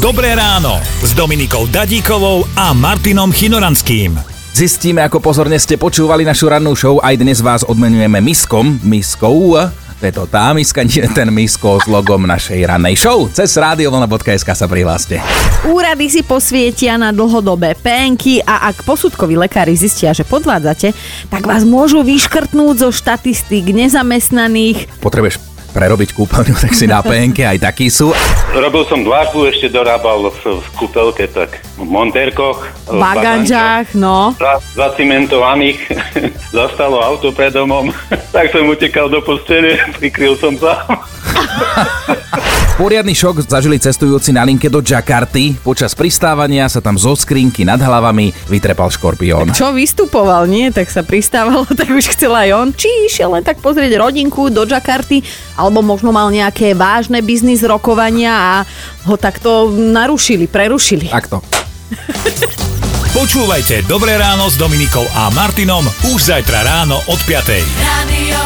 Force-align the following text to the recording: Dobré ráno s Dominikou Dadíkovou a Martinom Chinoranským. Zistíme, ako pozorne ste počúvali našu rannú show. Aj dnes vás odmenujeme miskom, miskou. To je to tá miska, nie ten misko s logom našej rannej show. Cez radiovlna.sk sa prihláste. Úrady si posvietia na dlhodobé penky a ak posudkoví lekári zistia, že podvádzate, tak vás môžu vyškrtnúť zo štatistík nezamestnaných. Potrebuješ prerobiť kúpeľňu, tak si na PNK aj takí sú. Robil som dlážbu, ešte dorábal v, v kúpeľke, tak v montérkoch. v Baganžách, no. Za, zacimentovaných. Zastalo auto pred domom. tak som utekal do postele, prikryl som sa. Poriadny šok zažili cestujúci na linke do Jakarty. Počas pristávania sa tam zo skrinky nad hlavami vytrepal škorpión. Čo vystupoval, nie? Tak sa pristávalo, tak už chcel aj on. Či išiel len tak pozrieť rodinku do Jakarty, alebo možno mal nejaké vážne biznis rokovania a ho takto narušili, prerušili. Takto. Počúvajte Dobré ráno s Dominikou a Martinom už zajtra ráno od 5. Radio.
Dobré 0.00 0.32
ráno 0.32 0.80
s 1.04 1.12
Dominikou 1.12 1.68
Dadíkovou 1.68 2.48
a 2.56 2.72
Martinom 2.72 3.28
Chinoranským. 3.28 4.16
Zistíme, 4.56 5.04
ako 5.04 5.20
pozorne 5.20 5.60
ste 5.60 5.76
počúvali 5.76 6.24
našu 6.24 6.48
rannú 6.48 6.72
show. 6.72 6.96
Aj 7.04 7.12
dnes 7.20 7.44
vás 7.44 7.68
odmenujeme 7.68 8.16
miskom, 8.24 8.80
miskou. 8.80 9.60
To 10.00 10.00
je 10.00 10.08
to 10.08 10.24
tá 10.24 10.56
miska, 10.56 10.80
nie 10.88 11.04
ten 11.12 11.28
misko 11.28 11.76
s 11.76 11.84
logom 11.84 12.24
našej 12.24 12.64
rannej 12.64 12.96
show. 12.96 13.28
Cez 13.28 13.52
radiovlna.sk 13.60 14.48
sa 14.48 14.64
prihláste. 14.64 15.20
Úrady 15.68 16.08
si 16.08 16.24
posvietia 16.24 16.96
na 16.96 17.12
dlhodobé 17.12 17.76
penky 17.76 18.40
a 18.40 18.72
ak 18.72 18.88
posudkoví 18.88 19.36
lekári 19.36 19.76
zistia, 19.76 20.16
že 20.16 20.24
podvádzate, 20.24 20.96
tak 21.28 21.44
vás 21.44 21.68
môžu 21.68 22.00
vyškrtnúť 22.00 22.88
zo 22.88 22.88
štatistík 22.88 23.68
nezamestnaných. 23.68 24.88
Potrebuješ 25.04 25.59
prerobiť 25.70 26.12
kúpeľňu, 26.12 26.54
tak 26.58 26.74
si 26.74 26.90
na 26.90 27.00
PNK 27.06 27.56
aj 27.56 27.58
takí 27.62 27.86
sú. 27.88 28.10
Robil 28.50 28.84
som 28.90 29.00
dlážbu, 29.06 29.48
ešte 29.48 29.70
dorábal 29.70 30.28
v, 30.28 30.60
v 30.60 30.68
kúpeľke, 30.76 31.24
tak 31.30 31.62
v 31.78 31.86
montérkoch. 31.86 32.66
v 32.90 32.98
Baganžách, 32.98 33.94
no. 33.94 34.34
Za, 34.36 34.58
zacimentovaných. 34.74 35.78
Zastalo 36.56 37.00
auto 37.00 37.30
pred 37.30 37.54
domom. 37.54 37.94
tak 38.34 38.50
som 38.50 38.66
utekal 38.66 39.06
do 39.06 39.22
postele, 39.22 39.78
prikryl 39.96 40.34
som 40.36 40.58
sa. 40.58 40.84
Poriadny 42.80 43.12
šok 43.12 43.44
zažili 43.44 43.76
cestujúci 43.76 44.32
na 44.32 44.40
linke 44.40 44.72
do 44.72 44.80
Jakarty. 44.80 45.52
Počas 45.60 45.92
pristávania 45.92 46.64
sa 46.64 46.80
tam 46.80 46.96
zo 46.96 47.12
skrinky 47.12 47.60
nad 47.60 47.76
hlavami 47.76 48.32
vytrepal 48.48 48.88
škorpión. 48.88 49.52
Čo 49.52 49.76
vystupoval, 49.76 50.48
nie? 50.48 50.72
Tak 50.72 50.88
sa 50.88 51.04
pristávalo, 51.04 51.68
tak 51.76 51.92
už 51.92 52.16
chcel 52.16 52.32
aj 52.32 52.48
on. 52.56 52.68
Či 52.72 52.88
išiel 53.04 53.36
len 53.36 53.44
tak 53.44 53.60
pozrieť 53.60 54.00
rodinku 54.00 54.48
do 54.48 54.64
Jakarty, 54.64 55.20
alebo 55.60 55.84
možno 55.84 56.08
mal 56.08 56.32
nejaké 56.32 56.72
vážne 56.72 57.20
biznis 57.20 57.60
rokovania 57.60 58.32
a 58.32 58.52
ho 59.04 59.20
takto 59.20 59.68
narušili, 59.68 60.48
prerušili. 60.48 61.12
Takto. 61.12 61.44
Počúvajte 63.20 63.84
Dobré 63.84 64.16
ráno 64.16 64.48
s 64.48 64.56
Dominikou 64.56 65.04
a 65.12 65.28
Martinom 65.36 65.84
už 66.16 66.32
zajtra 66.32 66.64
ráno 66.64 66.96
od 67.12 67.20
5. 67.28 67.44
Radio. 67.84 68.40